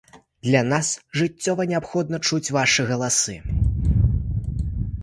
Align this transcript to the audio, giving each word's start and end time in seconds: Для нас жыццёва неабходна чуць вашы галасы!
Для 0.45 0.61
нас 0.69 0.87
жыццёва 1.21 1.67
неабходна 1.73 2.17
чуць 2.31 2.53
вашы 2.59 2.81
галасы! 2.89 3.37